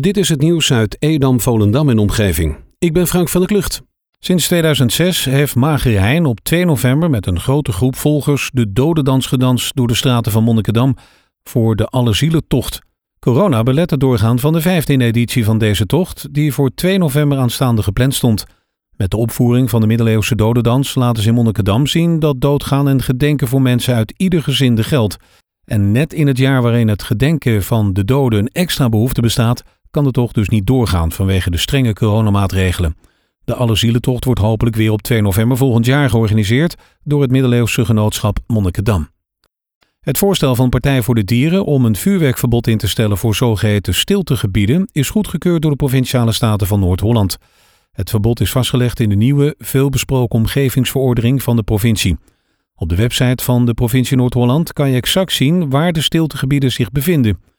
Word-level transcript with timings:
Dit 0.00 0.16
is 0.16 0.28
het 0.28 0.40
nieuws 0.40 0.72
uit 0.72 0.96
Edam, 0.98 1.40
Volendam 1.40 1.88
en 1.88 1.98
omgeving. 1.98 2.56
Ik 2.78 2.92
ben 2.92 3.06
Frank 3.06 3.28
van 3.28 3.40
der 3.40 3.50
Klucht. 3.50 3.82
Sinds 4.18 4.46
2006 4.46 5.24
heeft 5.24 5.54
Magerijn 5.54 6.24
op 6.26 6.40
2 6.40 6.64
november 6.64 7.10
met 7.10 7.26
een 7.26 7.40
grote 7.40 7.72
groep 7.72 7.96
volgers 7.96 8.50
de 8.52 8.72
dodendans 8.72 9.26
gedanst 9.26 9.76
door 9.76 9.86
de 9.86 9.94
straten 9.94 10.32
van 10.32 10.44
Monnikendam 10.44 10.96
voor 11.42 11.76
de 11.76 11.86
Allerzielentocht. 11.86 12.78
Corona 13.18 13.62
belet 13.62 13.90
het 13.90 14.00
doorgaan 14.00 14.38
van 14.38 14.52
de 14.52 14.62
15e 14.62 14.84
editie 14.84 15.44
van 15.44 15.58
deze 15.58 15.86
tocht, 15.86 16.34
die 16.34 16.52
voor 16.52 16.70
2 16.74 16.98
november 16.98 17.38
aanstaande 17.38 17.82
gepland 17.82 18.14
stond. 18.14 18.44
Met 18.96 19.10
de 19.10 19.16
opvoering 19.16 19.70
van 19.70 19.80
de 19.80 19.86
middeleeuwse 19.86 20.34
dodendans 20.34 20.94
laten 20.94 21.22
ze 21.22 21.28
in 21.28 21.34
Monnikendam 21.34 21.86
zien 21.86 22.18
dat 22.18 22.40
doodgaan 22.40 22.88
en 22.88 23.02
gedenken 23.02 23.48
voor 23.48 23.62
mensen 23.62 23.94
uit 23.94 24.14
ieder 24.16 24.42
gezin 24.42 24.84
geldt. 24.84 25.16
En 25.64 25.92
net 25.92 26.12
in 26.12 26.26
het 26.26 26.38
jaar 26.38 26.62
waarin 26.62 26.88
het 26.88 27.02
gedenken 27.02 27.62
van 27.62 27.92
de 27.92 28.04
doden 28.04 28.38
een 28.38 28.48
extra 28.52 28.88
behoefte 28.88 29.20
bestaat, 29.20 29.62
kan 29.92 30.04
de 30.04 30.10
tocht 30.10 30.34
dus 30.34 30.48
niet 30.48 30.66
doorgaan 30.66 31.12
vanwege 31.12 31.50
de 31.50 31.56
strenge 31.56 31.92
coronamaatregelen. 31.92 32.96
De 33.44 33.54
Allerzielentocht 33.54 34.24
wordt 34.24 34.40
hopelijk 34.40 34.76
weer 34.76 34.92
op 34.92 35.02
2 35.02 35.22
november 35.22 35.56
volgend 35.56 35.86
jaar 35.86 36.10
georganiseerd 36.10 36.74
door 37.04 37.22
het 37.22 37.30
middeleeuwse 37.30 37.84
genootschap 37.84 38.38
Monnikendam. 38.46 39.08
Het 40.00 40.18
voorstel 40.18 40.54
van 40.54 40.68
Partij 40.68 41.02
voor 41.02 41.14
de 41.14 41.24
Dieren 41.24 41.64
om 41.64 41.84
een 41.84 41.96
vuurwerkverbod 41.96 42.66
in 42.66 42.78
te 42.78 42.88
stellen 42.88 43.18
voor 43.18 43.34
zogeheten 43.34 43.94
stiltegebieden 43.94 44.88
is 44.92 45.10
goedgekeurd 45.10 45.62
door 45.62 45.70
de 45.70 45.76
provinciale 45.76 46.32
staten 46.32 46.66
van 46.66 46.80
Noord-Holland. 46.80 47.38
Het 47.92 48.10
verbod 48.10 48.40
is 48.40 48.50
vastgelegd 48.50 49.00
in 49.00 49.08
de 49.08 49.14
nieuwe, 49.14 49.54
veelbesproken 49.58 50.38
omgevingsverordening 50.38 51.42
van 51.42 51.56
de 51.56 51.62
provincie. 51.62 52.18
Op 52.74 52.88
de 52.88 52.96
website 52.96 53.44
van 53.44 53.66
de 53.66 53.74
provincie 53.74 54.16
Noord-Holland 54.16 54.72
kan 54.72 54.90
je 54.90 54.96
exact 54.96 55.32
zien 55.32 55.70
waar 55.70 55.92
de 55.92 56.00
stiltegebieden 56.00 56.72
zich 56.72 56.90
bevinden. 56.90 57.51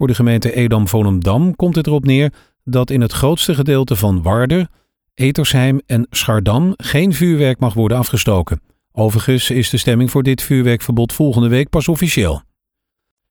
Voor 0.00 0.08
de 0.08 0.14
gemeente 0.14 0.52
Edam-Volendam 0.52 1.56
komt 1.56 1.76
het 1.76 1.86
erop 1.86 2.04
neer 2.04 2.32
dat 2.64 2.90
in 2.90 3.00
het 3.00 3.12
grootste 3.12 3.54
gedeelte 3.54 3.96
van 3.96 4.22
Warder, 4.22 4.68
Etersheim 5.14 5.80
en 5.86 6.06
Schardam 6.10 6.74
geen 6.76 7.12
vuurwerk 7.12 7.58
mag 7.58 7.74
worden 7.74 7.98
afgestoken. 7.98 8.60
Overigens 8.92 9.50
is 9.50 9.70
de 9.70 9.76
stemming 9.76 10.10
voor 10.10 10.22
dit 10.22 10.42
vuurwerkverbod 10.42 11.12
volgende 11.12 11.48
week 11.48 11.68
pas 11.68 11.88
officieel. 11.88 12.42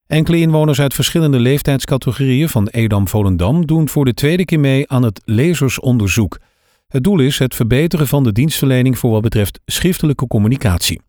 Enkele 0.08 0.38
inwoners 0.40 0.82
uit 0.82 0.94
verschillende 0.94 1.40
leeftijdscategorieën 1.40 2.50
van 2.50 2.68
Edam-Volendam 2.68 3.66
doen 3.66 3.90
voor 3.90 4.06
de 4.06 4.14
tweede 4.14 4.46
keer 4.46 4.60
mee 4.60 4.90
aan 4.90 5.04
het 5.04 5.22
lezersonderzoek. 5.26 6.40
Het 6.88 7.04
doel 7.04 7.20
is 7.20 7.40
het 7.40 7.56
verbeteren 7.56 8.08
van 8.08 8.24
de 8.24 8.32
dienstverlening 8.32 8.98
voor 8.98 9.12
wat 9.12 9.22
betreft 9.22 9.60
schriftelijke 9.66 10.28
communicatie. 10.28 11.02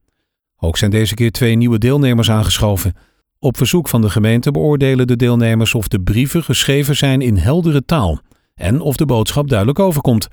Ook 0.56 0.76
zijn 0.76 0.90
deze 0.90 1.14
keer 1.14 1.30
twee 1.30 1.56
nieuwe 1.56 1.78
deelnemers 1.78 2.30
aangeschoven. 2.30 2.94
Op 3.42 3.56
verzoek 3.56 3.88
van 3.88 4.00
de 4.00 4.10
gemeente 4.10 4.50
beoordelen 4.50 5.06
de 5.06 5.16
deelnemers 5.16 5.74
of 5.74 5.88
de 5.88 6.00
brieven 6.00 6.42
geschreven 6.42 6.96
zijn 6.96 7.20
in 7.20 7.36
heldere 7.36 7.84
taal 7.84 8.20
en 8.54 8.80
of 8.80 8.96
de 8.96 9.06
boodschap 9.06 9.48
duidelijk 9.48 9.78
overkomt. 9.78 10.28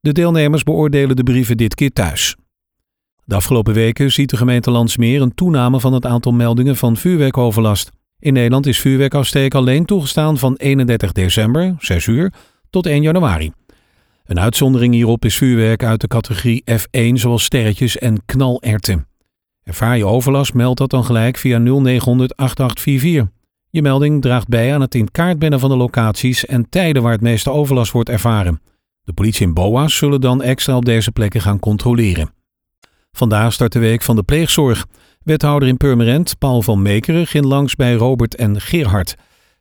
De 0.00 0.12
deelnemers 0.12 0.62
beoordelen 0.62 1.16
de 1.16 1.22
brieven 1.22 1.56
dit 1.56 1.74
keer 1.74 1.90
thuis. 1.90 2.36
De 3.24 3.34
afgelopen 3.34 3.74
weken 3.74 4.12
ziet 4.12 4.30
de 4.30 4.36
gemeente 4.36 4.70
Landsmeer 4.70 5.22
een 5.22 5.34
toename 5.34 5.80
van 5.80 5.92
het 5.92 6.06
aantal 6.06 6.32
meldingen 6.32 6.76
van 6.76 6.96
vuurwerkoverlast. 6.96 7.90
In 8.18 8.32
Nederland 8.32 8.66
is 8.66 8.80
vuurwerkafsteek 8.80 9.54
alleen 9.54 9.84
toegestaan 9.84 10.38
van 10.38 10.54
31 10.56 11.12
december, 11.12 11.74
6 11.78 12.06
uur, 12.06 12.32
tot 12.70 12.86
1 12.86 13.02
januari. 13.02 13.52
Een 14.24 14.40
uitzondering 14.40 14.94
hierop 14.94 15.24
is 15.24 15.36
vuurwerk 15.36 15.84
uit 15.84 16.00
de 16.00 16.08
categorie 16.08 16.64
F1 16.70 17.12
zoals 17.12 17.44
sterretjes 17.44 17.98
en 17.98 18.24
knalerten. 18.26 19.08
Ervaar 19.70 19.96
je 19.96 20.06
overlast, 20.06 20.54
meld 20.54 20.78
dat 20.78 20.90
dan 20.90 21.04
gelijk 21.04 21.36
via 21.36 21.58
0900 21.58 22.36
8844. 22.36 23.28
Je 23.70 23.82
melding 23.82 24.22
draagt 24.22 24.48
bij 24.48 24.74
aan 24.74 24.80
het 24.80 24.94
in 24.94 25.10
kaart 25.10 25.38
brengen 25.38 25.60
van 25.60 25.70
de 25.70 25.76
locaties 25.76 26.46
en 26.46 26.68
tijden 26.68 27.02
waar 27.02 27.12
het 27.12 27.20
meeste 27.20 27.50
overlast 27.50 27.92
wordt 27.92 28.08
ervaren. 28.08 28.60
De 29.02 29.12
politie 29.12 29.46
en 29.46 29.54
BOA's 29.54 29.96
zullen 29.96 30.20
dan 30.20 30.42
extra 30.42 30.76
op 30.76 30.84
deze 30.84 31.12
plekken 31.12 31.40
gaan 31.40 31.58
controleren. 31.58 32.30
Vandaag 33.12 33.52
start 33.52 33.72
de 33.72 33.78
week 33.78 34.02
van 34.02 34.16
de 34.16 34.22
pleegzorg. 34.22 34.86
Wethouder 35.22 35.68
in 35.68 35.76
Purmerend, 35.76 36.38
Paul 36.38 36.62
van 36.62 36.82
Meekeren, 36.82 37.26
ging 37.26 37.44
langs 37.44 37.74
bij 37.74 37.94
Robert 37.94 38.34
en 38.34 38.60
Gerhard. 38.60 39.14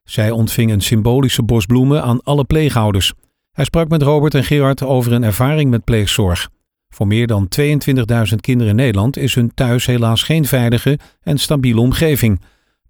Zij 0.03 0.31
ontvingen 0.31 0.75
een 0.75 0.81
symbolische 0.81 1.43
bos 1.43 1.65
bloemen 1.65 2.03
aan 2.03 2.23
alle 2.23 2.43
pleegouders. 2.43 3.13
Hij 3.51 3.65
sprak 3.65 3.89
met 3.89 4.01
Robert 4.01 4.35
en 4.35 4.43
Gerhard 4.43 4.83
over 4.83 5.11
een 5.11 5.23
ervaring 5.23 5.69
met 5.69 5.83
pleegzorg. 5.83 6.49
Voor 6.89 7.07
meer 7.07 7.27
dan 7.27 7.47
22.000 7.59 8.35
kinderen 8.41 8.69
in 8.69 8.75
Nederland 8.75 9.17
is 9.17 9.35
hun 9.35 9.53
thuis 9.53 9.85
helaas 9.85 10.23
geen 10.23 10.45
veilige 10.45 10.99
en 11.21 11.37
stabiele 11.37 11.79
omgeving. 11.79 12.41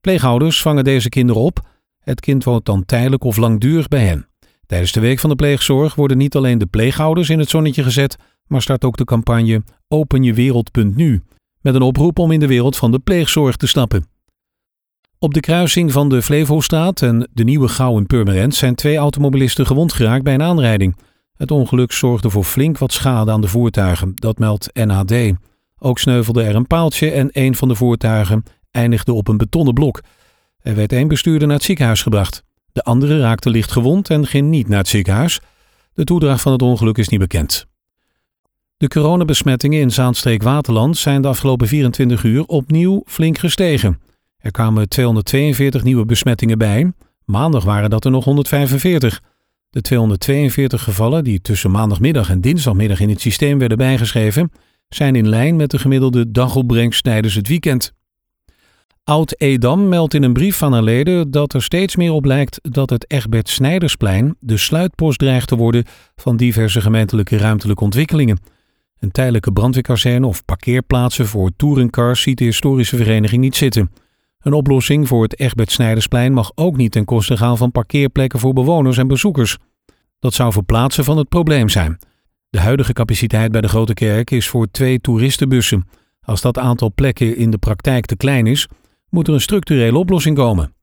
Pleegouders 0.02 0.62
vangen 0.62 0.84
deze 0.84 1.10
kinderen 1.10 1.42
op. 1.42 1.68
Het 2.00 2.20
kind 2.20 2.44
woont 2.44 2.66
dan 2.66 2.86
tijdelijk 2.86 3.24
of 3.24 3.38
langdurig 3.38 3.88
bij 3.88 4.06
hen. 4.06 4.28
Tijdens 4.66 4.92
de 4.92 5.00
week 5.00 5.20
van 5.20 5.30
de 5.30 5.36
pleegzorg 5.36 5.96
worden 5.96 6.18
niet 6.18 6.36
alleen 6.36 6.58
de 6.58 6.66
pleegouders 6.66 7.30
in 7.30 7.40
het 7.40 7.50
zonnetje 7.50 7.84
gezet, 7.84 8.18
maar 8.48 8.62
start 8.62 8.84
ook 8.84 8.98
de 8.98 9.06
campagne 9.06 9.64
openjewereld.nu 9.88 11.24
met 11.62 11.76
een 11.76 11.82
oproep 11.82 12.20
om 12.20 12.32
in 12.32 12.40
de 12.40 12.48
wereld 12.48 12.78
van 12.78 12.92
de 12.92 13.00
pleegzorg 13.00 13.56
te 13.56 13.68
stappen. 13.68 14.06
Op 15.20 15.34
de 15.34 15.40
kruising 15.40 15.92
van 15.92 16.10
de 16.10 16.22
Flevostraat 16.22 17.02
en 17.02 17.30
de 17.34 17.44
Nieuwe 17.44 17.68
Gouw 17.68 17.98
in 17.98 18.06
Purmerend 18.06 18.56
zijn 18.56 18.76
twee 18.76 18.98
automobilisten 18.98 19.66
gewond 19.66 19.94
geraakt 19.94 20.24
bij 20.24 20.34
een 20.34 20.42
aanrijding. 20.42 20.96
Het 21.40 21.52
ongeluk 21.52 21.92
zorgde 21.92 22.30
voor 22.30 22.44
flink 22.44 22.78
wat 22.78 22.94
schade 22.94 23.32
aan 23.32 23.42
de 23.42 23.48
voertuigen, 23.48 24.12
dat 24.16 24.40
meldt 24.40 24.70
NHD. 24.74 25.34
Ook 25.78 26.00
sneuvelde 26.00 26.44
er 26.44 26.56
een 26.56 26.68
paaltje 26.68 27.12
en 27.12 27.30
een 27.32 27.56
van 27.56 27.68
de 27.68 27.76
voertuigen 27.76 28.44
eindigde 28.72 29.14
op 29.14 29.28
een 29.28 29.38
betonnen 29.38 29.74
blok. 29.74 30.02
Er 30.62 30.76
werd 30.76 30.92
één 30.92 31.08
bestuurder 31.08 31.48
naar 31.48 31.56
het 31.58 31.66
ziekenhuis 31.66 32.02
gebracht. 32.02 32.44
De 32.72 32.84
andere 32.84 33.20
raakte 33.20 33.50
licht 33.50 33.72
gewond 33.72 34.10
en 34.10 34.28
ging 34.28 34.50
niet 34.50 34.68
naar 34.68 34.78
het 34.78 34.88
ziekenhuis. 34.88 35.40
De 35.94 36.04
toedracht 36.04 36.42
van 36.42 36.52
het 36.52 36.62
ongeluk 36.62 36.98
is 36.98 37.10
niet 37.10 37.20
bekend. 37.20 37.66
De 38.78 38.88
coronabesmettingen 38.88 39.80
in 39.80 39.92
Zaanstreek-Waterland 39.92 40.98
zijn 40.98 41.22
de 41.22 41.28
afgelopen 41.28 41.68
24 41.68 42.24
uur 42.24 42.46
opnieuw 42.46 43.02
flink 43.06 43.38
gestegen. 43.38 44.02
Er 44.38 44.52
kwamen 44.52 44.90
242 44.90 45.84
nieuwe 45.84 46.06
besmettingen 46.06 46.58
bij. 46.58 46.92
Maandag 47.26 47.64
waren 47.64 47.90
dat 47.90 48.06
er 48.06 48.12
nog 48.12 48.24
145. 48.24 49.22
De 49.70 49.82
242 49.82 50.84
gevallen 50.84 51.24
die 51.24 51.42
tussen 51.42 51.72
maandagmiddag 51.72 52.30
en 52.30 52.42
dinsdagmiddag 52.42 53.00
in 53.00 53.10
het 53.10 53.22
systeem 53.22 53.60
werden 53.60 53.78
bijgeschreven, 53.78 54.52
zijn 54.90 55.16
in 55.16 55.30
lijn 55.30 55.56
met 55.56 55.72
de 55.72 55.80
gemiddelde 55.80 56.32
dagopbrengst 56.32 57.04
tijdens 57.04 57.36
het 57.36 57.48
weekend. 57.48 57.94
Oud-Edam 59.04 59.88
meldt 59.88 60.14
in 60.14 60.24
een 60.24 60.34
brief 60.34 60.56
van 60.56 60.74
haar 60.74 60.84
leden 60.84 61.32
dat 61.32 61.54
er 61.54 61.64
steeds 61.64 61.96
meer 61.96 62.12
op 62.12 62.26
lijkt 62.26 62.60
dat 62.62 62.90
het 62.90 63.12
Egbert 63.12 63.50
Snijdersplein 63.50 64.36
de 64.40 64.58
sluitpost 64.58 65.20
dreigt 65.20 65.48
te 65.48 65.56
worden 65.56 65.86
van 66.16 66.38
diverse 66.38 66.82
gemeentelijke 66.82 67.38
ruimtelijke 67.38 67.84
ontwikkelingen. 67.84 68.40
Een 69.00 69.12
tijdelijke 69.12 69.52
brandweerkazerne 69.52 70.28
of 70.28 70.46
parkeerplaatsen 70.46 71.26
voor 71.28 71.52
touringcars 71.56 72.22
ziet 72.22 72.38
de 72.38 72.44
historische 72.44 72.98
vereniging 72.98 73.42
niet 73.42 73.56
zitten. 73.56 73.92
Een 74.40 74.54
oplossing 74.54 75.08
voor 75.08 75.24
het 75.24 75.40
Egbert 75.40 75.72
Snijdersplein 75.72 76.34
mag 76.34 76.52
ook 76.56 76.78
niet 76.78 76.92
ten 76.92 77.06
koste 77.06 77.38
gaan 77.38 77.58
van 77.58 77.72
parkeerplekken 77.72 78.40
voor 78.40 78.54
bewoners 78.54 78.98
en 78.98 79.08
bezoekers. 79.08 79.58
Dat 80.20 80.34
zou 80.34 80.52
verplaatsen 80.52 81.04
van 81.04 81.18
het 81.18 81.30
probleem 81.30 81.70
zijn. 81.70 82.00
De 82.50 82.60
huidige 82.60 82.94
capaciteit 82.94 83.52
bij 83.52 83.62
de 83.62 83.68
Grote 83.68 83.94
Kerk 83.94 84.32
is 84.32 84.48
voor 84.48 84.68
twee 84.72 85.00
toeristenbussen. 85.00 85.88
Als 86.22 86.42
dat 86.42 86.58
aantal 86.58 86.92
plekken 86.96 87.36
in 87.36 87.52
de 87.52 87.58
praktijk 87.58 88.06
te 88.06 88.16
klein 88.16 88.48
is, 88.48 88.68
moet 89.10 89.28
er 89.28 89.34
een 89.34 89.42
structurele 89.42 89.98
oplossing 89.98 90.36
komen. 90.36 90.74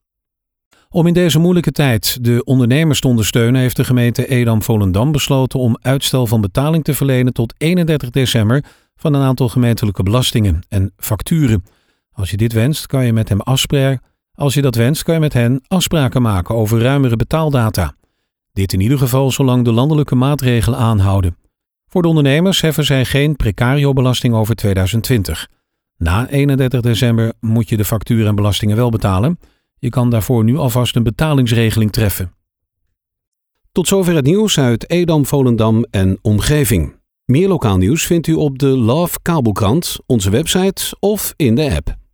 Om 0.89 1.07
in 1.07 1.15
deze 1.15 1.39
moeilijke 1.39 1.73
tijd 1.73 2.25
de 2.25 2.45
ondernemers 2.45 3.01
te 3.01 3.09
ondersteunen, 3.09 3.61
heeft 3.61 3.77
de 3.77 3.85
gemeente 3.85 4.27
Edam-Volendam 4.27 5.13
besloten 5.13 5.61
om 5.61 5.79
uitstel 5.81 6.27
van 6.27 6.41
betaling 6.41 6.85
te 6.85 6.95
verlenen 6.95 7.33
tot 7.33 7.55
31 7.59 8.11
december 8.11 8.65
van 8.97 9.15
een 9.15 9.23
aantal 9.23 9.49
gemeentelijke 9.49 10.03
belastingen 10.03 10.61
en 10.69 10.93
facturen. 10.97 11.65
Als 12.17 12.31
je 12.31 12.37
dit 12.37 12.53
wenst, 12.53 12.87
kan 12.87 13.07
je 13.07 13.13
met 13.13 13.29
hem 13.29 13.41
afspraken. 13.41 14.03
Als 14.35 14.55
je 14.55 14.63
dat 14.63 14.75
wenst, 14.75 15.03
kan 15.03 15.15
je 15.15 15.21
met 15.21 15.33
hen 15.33 15.61
afspraken 15.69 16.23
maken 16.23 16.55
over 16.55 16.81
ruimere 16.81 17.17
betaaldata. 17.17 17.95
Dit 18.53 18.73
in 18.73 18.81
ieder 18.81 18.99
geval 18.99 19.31
zolang 19.31 19.65
de 19.65 19.73
landelijke 19.73 20.15
maatregelen 20.15 20.79
aanhouden. 20.79 21.37
Voor 21.89 22.03
de 22.03 22.09
ondernemers 22.09 22.61
heffen 22.61 22.85
zij 22.85 23.05
geen 23.05 23.37
precario-belasting 23.37 24.35
over 24.35 24.55
2020. 24.55 25.49
Na 25.97 26.29
31 26.29 26.81
december 26.81 27.33
moet 27.41 27.69
je 27.69 27.77
de 27.77 27.85
facturen 27.85 28.27
en 28.27 28.35
belastingen 28.35 28.77
wel 28.77 28.91
betalen. 28.91 29.39
Je 29.79 29.89
kan 29.89 30.11
daarvoor 30.11 30.45
nu 30.45 30.57
alvast 30.57 30.97
een 30.97 31.03
betalingsregeling 31.03 31.93
treffen. 31.93 32.33
Tot 33.73 33.89
zover 33.89 34.15
het 34.15 34.25
nieuws 34.25 34.59
uit 34.59 34.91
Edam, 34.91 35.27
Volendam 35.27 35.85
en 35.91 36.19
omgeving. 36.23 36.95
Meer 37.25 37.49
lokaal 37.49 37.77
nieuws 37.77 38.07
vindt 38.07 38.27
u 38.27 38.35
op 38.35 38.59
de 38.59 38.67
Love 38.67 39.19
Kabelkrant, 39.23 39.99
onze 40.07 40.31
website 40.31 40.97
of 41.01 41.35
in 41.37 41.55
de 41.55 41.75
app. 41.75 42.05